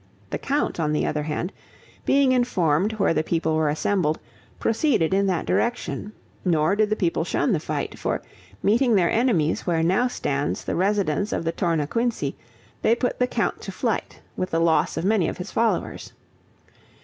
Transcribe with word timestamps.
The 0.31 0.39
count, 0.39 0.79
on 0.79 0.93
the 0.93 1.05
other 1.05 1.21
hand, 1.21 1.53
being 2.07 2.31
informed 2.31 2.93
where 2.93 3.13
the 3.13 3.21
people 3.21 3.55
were 3.55 3.69
assembled, 3.69 4.17
proceeded 4.57 5.13
in 5.13 5.27
that 5.27 5.45
direction; 5.45 6.13
nor 6.43 6.75
did 6.75 6.89
the 6.89 6.95
people 6.95 7.23
shun 7.23 7.51
the 7.53 7.59
fight, 7.59 7.99
for, 7.99 8.23
meeting 8.63 8.95
their 8.95 9.11
enemies 9.11 9.67
where 9.67 9.83
now 9.83 10.07
stands 10.07 10.63
the 10.63 10.75
residence 10.75 11.31
of 11.31 11.43
the 11.43 11.51
Tornaquinci, 11.53 12.33
they 12.81 12.95
put 12.95 13.19
the 13.19 13.27
count 13.27 13.61
to 13.61 13.71
flight, 13.71 14.21
with 14.35 14.49
the 14.49 14.59
loss 14.59 14.97
of 14.97 15.05
many 15.05 15.27
of 15.27 15.37
his 15.37 15.51
followers. 15.51 16.13